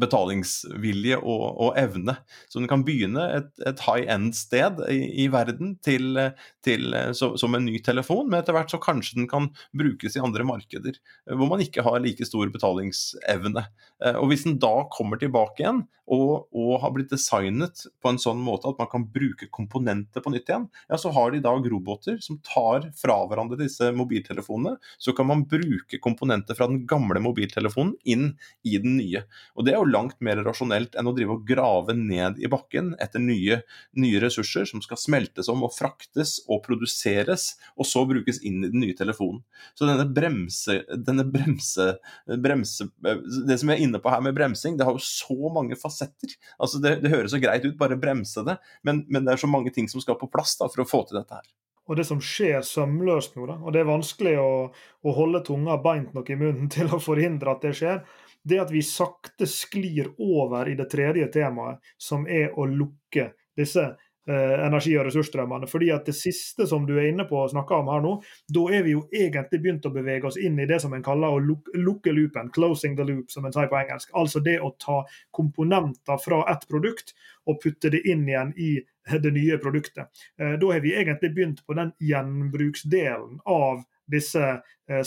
[0.00, 2.16] betalingsvilje og, og, evne.
[2.50, 6.18] Så den kan begynne et, et high end-sted i, i, verden til,
[6.64, 10.24] til, så, som en ny telefon, men etter hvert så kanskje den kan brukes i
[10.24, 10.98] andre markeder
[11.30, 13.64] hvor man ikke har like stor betalingsevne.
[14.04, 18.18] Eh, og Hvis den da kommer tilbake igjen og, og, har blitt designet på en
[18.18, 21.44] sånn måte at man kan bruke komponenter på nytt igjen, ja, så har de i
[21.44, 24.74] dag roboter som tar fra hverandre disse mobiltelefonene.
[24.98, 28.32] Så kan man bruke komponenter fra den gamle mobiltelefonen inn
[28.66, 29.22] i den nye.
[29.60, 32.94] Og Det er jo langt mer rasjonelt enn å drive og grave ned i bakken
[32.96, 33.58] etter nye,
[34.00, 38.70] nye ressurser som skal smeltes om og fraktes og produseres, og så brukes inn i
[38.72, 39.42] den nye telefonen.
[39.76, 41.90] Så denne bremse, denne bremse,
[42.40, 42.88] bremse
[43.44, 46.32] Det som vi er inne på her med bremsing, det har jo så mange fasetter.
[46.56, 49.50] Altså det, det høres så greit ut, bare bremse det, men, men, det er så
[49.50, 51.50] mange ting som skal på plass da, for å få til dette her
[51.90, 55.74] og det som skjer sømløst nå, da, og det er vanskelig å, å holde tunga
[55.82, 58.04] beint nok i munnen til å forhindre at det skjer,
[58.44, 63.82] det at vi sakte sklir over i det tredje temaet, som er å lukke disse
[64.30, 65.68] eh, energi- og ressursstrømmene.
[65.68, 68.14] Fordi at Det siste som du er inne på og snakker om her nå,
[68.48, 71.36] da er vi jo egentlig begynt å bevege oss inn i det som en kaller
[71.36, 74.10] å luk lukke loopen, 'closing the loop', som en sier på engelsk.
[74.14, 77.14] Altså det å ta komponenter fra ett produkt
[77.46, 80.08] og putte det inn igjen i det nye produktet.
[80.38, 84.44] Eh, da har vi egentlig begynt på den gjenbruksdelen av disse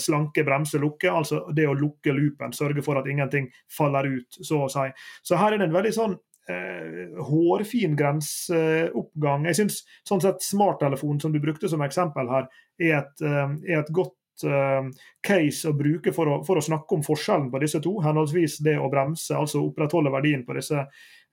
[0.00, 4.70] slanke bremselukker, altså det å lukke loopen, sørge for at ingenting faller ut, så å
[4.72, 4.86] si.
[5.22, 6.16] Så her er det en veldig sånn
[6.48, 9.46] eh, hårfin grenseoppgang.
[9.50, 12.48] Jeg syns sånn sett smarttelefon, som du brukte som eksempel her,
[12.80, 14.88] er et, eh, er et godt eh,
[15.24, 17.98] case å bruke for å, for å, snakke om forskjellen på disse to.
[18.04, 21.23] Henholdsvis det å bremse, altså opprettholde verdien på disse Eh,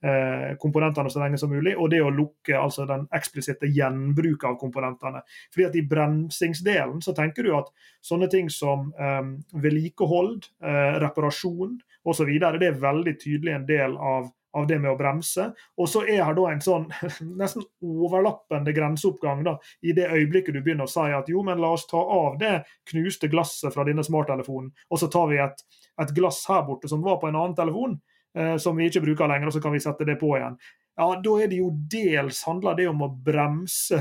[0.62, 5.22] komponentene så lenge som mulig, og det å lukke altså den eksplisitte gjenbruket av komponentene.
[5.54, 7.70] Fordi at I bremsingsdelen så tenker du at
[8.02, 12.30] sånne ting som um, vedlikehold, uh, reparasjon osv.
[12.60, 15.48] det er veldig tydelig en del av, av det med å bremse.
[15.78, 16.88] Og så er her da en sånn
[17.42, 21.74] nesten overlappende grenseoppgang da, i det øyeblikket du begynner å si at jo, men la
[21.76, 22.62] oss ta av det
[22.92, 25.66] knuste glasset fra denne smarttelefonen, og så tar vi et,
[26.02, 28.11] et glass her borte som var på en annen telefon eh,
[28.58, 30.54] som vi ikke bruker lenger, og så kan vi sette det på igjen.
[30.96, 33.98] Ja, Da er det jo dels handler det om å bremse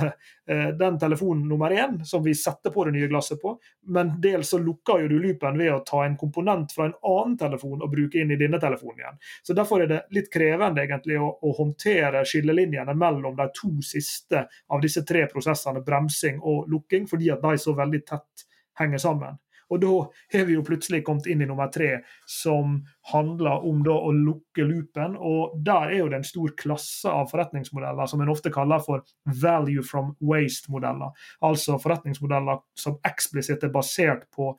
[0.50, 3.54] eh, den telefonen nummer én som vi setter på det nye glasset på,
[3.94, 7.38] men dels så lukker jo du loopen ved å ta en komponent fra en annen
[7.38, 9.20] telefon og bruke inn i denne telefonen igjen.
[9.46, 14.44] Så Derfor er det litt krevende egentlig å, å håndtere skillelinjene mellom de to siste
[14.50, 18.48] av disse tre prosessene, bremsing og lukking, fordi at de så veldig tett
[18.80, 19.38] henger sammen.
[19.70, 19.92] Og da
[20.34, 22.80] har vi jo plutselig kommet inn i nummer tre, som
[23.12, 25.16] handler om da å lukke loopen.
[25.16, 29.06] Og der er jo det en stor klasse av forretningsmodeller som en ofte kaller for
[29.42, 31.14] value from waste-modeller.
[31.46, 34.52] Altså forretningsmodeller som eksplisitt er basert på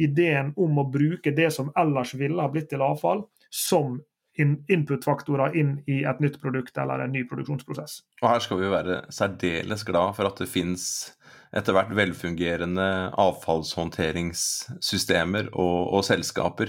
[0.00, 3.96] ideen om å bruke det som ellers ville ha blitt til avfall, som
[4.36, 8.02] input-faktorer inn i et nytt produkt eller en ny produksjonsprosess.
[8.22, 11.15] Og Her skal vi være særdeles glad for at det finnes
[11.54, 16.68] etter hvert velfungerende avfallshåndteringssystemer og, og selskaper.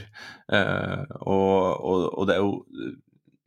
[0.53, 2.65] Eh, og, og, og, det er jo,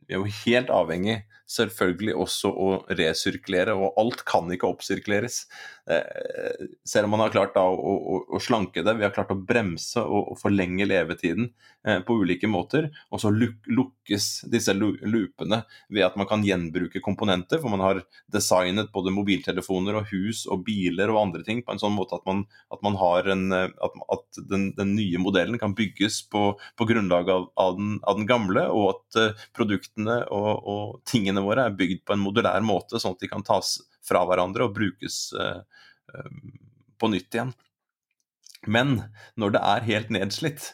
[0.07, 1.17] vi er jo helt avhengig
[1.51, 5.43] selvfølgelig også å resirkulere, og alt kan ikke oppsirkuleres.
[5.89, 9.33] Eh, selv om man har klart da, å, å, å, slanke det, vi har klart
[9.33, 11.49] å bremse og, forlenge levetiden
[11.87, 12.89] eh, på ulike måter.
[13.09, 17.61] Og så luk, lukkes disse loopene ved at man kan gjenbruke komponenter.
[17.61, 21.81] For man har designet både mobiltelefoner og hus og biler og andre ting på en
[21.81, 25.55] sånn måte at man, at man har en, eh, at, at den, den, nye modellen
[25.59, 30.17] kan bygges på, på grunnlag av, av, den, av, den, gamle, og at uh, produktene
[30.35, 33.77] og, og tingene våre er bygd på en modulær måte, sånn at de kan tas
[34.05, 35.61] fra hverandre og brukes uh,
[36.99, 37.53] på nytt igjen.
[38.69, 38.99] Men
[39.41, 40.67] når det er helt nedslitt,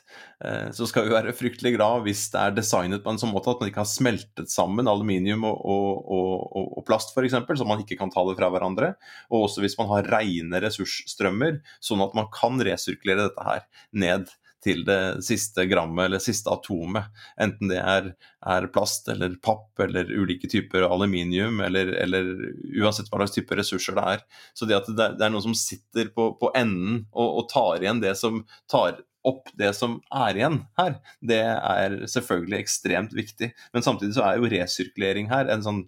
[0.43, 3.53] uh, så skal vi være fryktelig glad hvis det er designet på en sånn måte
[3.53, 7.83] at man ikke har smeltet sammen aluminium og, og, og, og plast f.eks., så man
[7.83, 8.95] ikke kan ta det fra hverandre.
[9.31, 13.63] Og også hvis man har rene ressursstrømmer, sånn at man kan resirkulere dette her
[13.95, 14.27] ned
[14.63, 17.09] til det siste grammet eller siste atomet.
[17.41, 22.31] Enten det er, er plast eller papp eller ulike typer aluminium, eller, eller,
[22.77, 24.23] uansett hva slags type ressurser det er.
[24.57, 27.83] Så det at det, det er noen som sitter på, på enden og, og, tar
[27.83, 28.41] igjen det som
[28.71, 33.51] tar opp det som er igjen her, det er selvfølgelig ekstremt viktig.
[33.75, 35.81] Men samtidig så er jo resirkulering her en sånn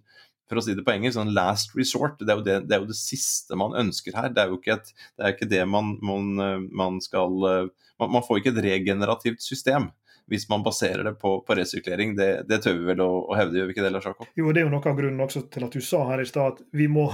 [0.50, 2.18] for å si det på engelsk, sånn last resort.
[2.18, 4.32] Det er, det, det er, jo det, siste man ønsker her.
[4.34, 6.34] Det er jo ikke, et, det, er ikke det man, man,
[6.74, 9.90] man skal man, man, får ikke et regenerativt system
[10.30, 13.58] hvis man baserer det på, på resirkulering, Det, det, tør vi vel å, å hevde,
[13.58, 14.28] gjør vi ikke det, Lars Jakob?
[14.38, 16.52] Jo, det er jo noe av grunnen også til at du sa her i stad
[16.54, 17.08] at vi må,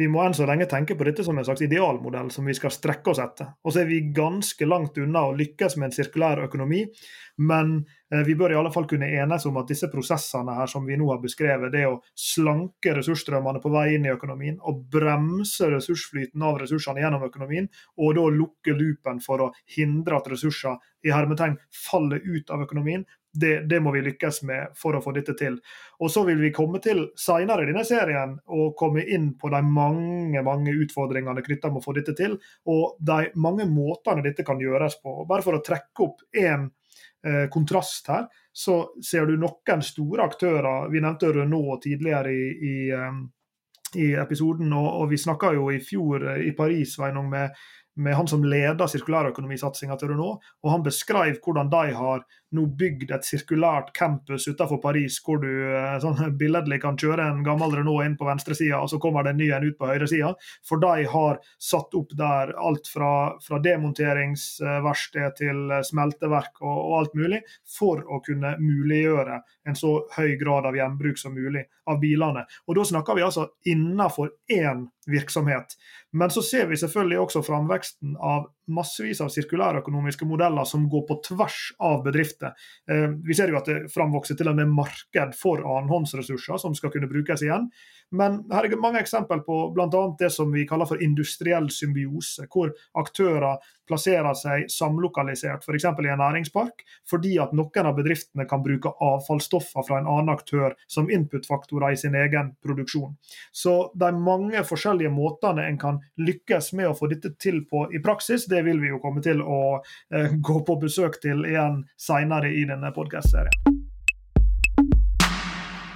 [0.00, 2.74] vi må enn så lenge tenke på dette som en slags idealmodell som vi skal
[2.74, 3.52] strekke oss etter.
[3.62, 6.82] Og så er vi ganske langt unna å lykkes med en sirkulær økonomi.
[7.46, 10.86] Men eh, vi bør i alle fall kunne enes om at disse prosessene her som
[10.88, 15.68] vi nå har beskrevet, det å slanke ressursstrømmene på vei inn i økonomien og bremse
[15.68, 17.68] ressursflyten av ressursene gjennom økonomien,
[18.00, 23.04] og da lukke loopen for å hindre at ressurser i hermetegn faller ut av økonomien,
[23.38, 25.58] det, det, må vi lykkes med for å få dette til.
[26.02, 29.60] Og Så vil vi komme til senere i denne serien og komme inn på de
[29.62, 34.60] mange mange utfordringene knytta med å få dette til, og de mange måtene dette kan
[34.60, 35.22] gjøres på.
[35.28, 36.72] Bare for å trekke opp én eh,
[37.50, 40.88] kontrast her, så ser du noen store aktører.
[40.90, 43.20] Vi nevnte Renault tidligere i, i, eh,
[44.02, 47.54] i episoden, og, og vi snakka jo i fjor eh, i Paris med,
[48.02, 52.26] med han som leder sirkulærøkonomisatsinga til Renault, og han beskrev hvordan de har
[52.56, 57.42] nå bygd et sirkulært campus utenfor Paris, hvor du eh, sånn billedlig kan kjøre en
[57.46, 60.32] gammel Renault inn på venstresida, og så kommer det en ny en ut på høyresida.
[60.66, 63.12] For de har satt opp der alt fra,
[63.44, 67.42] fra demonteringsverksted til smelteverk og, og, alt mulig,
[67.78, 72.44] for å kunne muliggjøre en så høy grad av gjenbruk som mulig av bilene.
[72.66, 75.76] Og Da snakker vi altså innenfor én virksomhet.
[76.12, 81.18] Men så ser vi selvfølgelig også framveksten av massevis av sirkulærøkonomiske modeller som går på
[81.30, 82.54] tvers av bedrifter.
[82.90, 86.92] Eh, vi ser jo at det framvokser til og med marked for annenhåndsressurser som skal
[86.94, 87.68] kunne brukes igjen.
[88.10, 89.88] Men her er mange eksempel på bl.a.
[90.18, 95.84] det som vi kaller for industriell symbiose, hvor aktører plasserer seg samlokalisert, f.eks.
[95.84, 100.76] i en næringspark, fordi at noen av bedriftene kan bruke avfallsstoffer fra en annen aktør
[100.88, 103.16] som inputfaktorer i sin egen produksjon.
[103.52, 108.02] Så de mange forskjellige måtene en kan lykkes med å få dette til på i
[108.04, 109.60] praksis, det vil vi jo komme til å
[110.12, 113.76] eh, gå på besøk til igjen senere i denne podkast-serien.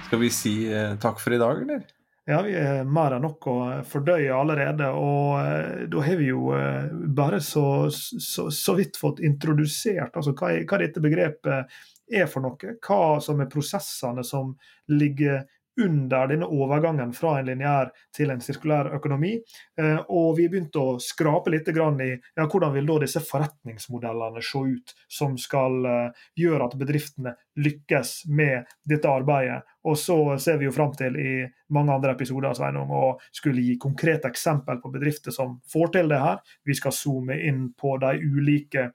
[0.07, 2.02] Skal vi si eh, takk for i dag, eller?
[2.25, 3.55] Ja, vi er mer enn nok å
[3.87, 4.87] fordøye allerede.
[4.95, 10.31] Og eh, da har vi jo eh, bare så, så, så vidt fått introdusert altså,
[10.31, 11.75] hva, hva, dette begrepet
[12.07, 12.77] er for noe.
[12.79, 14.53] Hva som er prosessene som
[14.93, 15.43] ligger
[15.81, 19.33] under denne overgangen fra en lineær til en sirkulær økonomi.
[19.79, 24.63] Eh, og vi begynte å skrape litt i ja, hvordan vil da disse forretningsmodellene se
[24.75, 29.63] ut, som skal eh, gjøre at bedriftene lykkes med dette arbeidet.
[29.83, 31.33] Og så ser vi jo fram til i
[31.73, 36.21] mange andre episoder Sveinung, å skulle gi konkrete eksempel på bedrifter som får til det
[36.21, 36.41] her.
[36.63, 38.91] Vi skal zoome inn på de ulike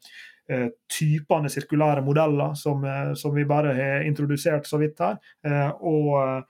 [0.88, 6.46] typene sirkulære modeller som, eh, som, vi bare har introdusert så vidt her, eh, og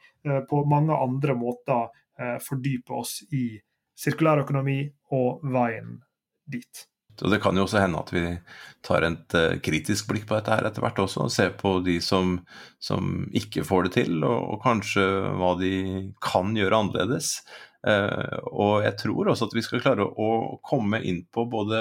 [0.49, 1.87] på mange andre måter
[2.43, 3.55] fordype oss i
[3.97, 4.83] sirkulær økonomi
[5.15, 5.95] og veien
[6.45, 6.83] dit.
[7.23, 8.25] Og Det kan jo også hende at vi
[8.85, 12.35] tar et kritisk blikk på dette her etter hvert også, og ser på de som,
[12.83, 15.07] som ikke får det til, og, og, kanskje
[15.39, 15.73] hva de
[16.21, 17.39] kan gjøre annerledes.
[18.53, 21.81] og jeg tror også at vi skal klare å komme inn på både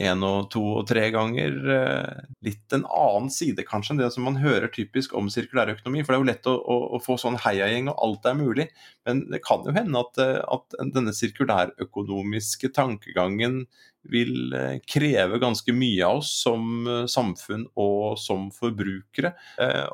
[0.00, 1.56] én og to og tre ganger.
[1.76, 6.02] Eh, litt en annen side kanskje enn det som man hører typisk om sirkulærøkonomi.
[6.02, 8.68] For det er jo lett å, å, å få sånn heiagjeng og alt er mulig.
[9.06, 13.66] Men det kan jo hende at, eh, at denne sirkulærøkonomiske tankegangen
[14.10, 19.30] vil eh, kreve ganske mye av oss som samfunn og som forbrukere.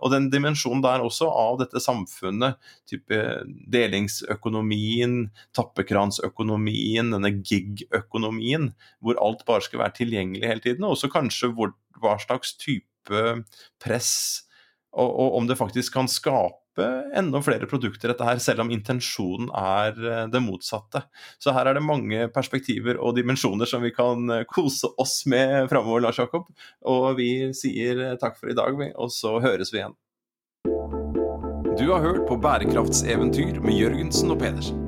[0.01, 2.57] Og den dimensjonen der også av dette samfunnet,
[2.89, 3.19] type
[3.69, 5.27] delingsøkonomien,
[5.59, 8.71] tappekransøkonomien, denne gig-økonomien,
[9.05, 13.25] hvor alt bare skal være tilgjengelig hele tiden, og også kanskje hvor, hva slags type
[13.83, 14.15] press
[14.97, 16.87] og, og om det faktisk kan skape
[17.19, 21.03] enda flere produkter, dette her, selv om intensjonen er eh, det motsatte.
[21.43, 25.67] Så her er det mange perspektiver og dimensjoner som vi kan eh, kose oss med
[25.73, 26.47] framover, Lars Jakob.
[26.87, 29.99] Og vi sier eh, takk for i dag, og så høres vi igjen.
[31.79, 34.88] Du har hørt på Bærekraftseventyr med Jørgensen og Pedersen.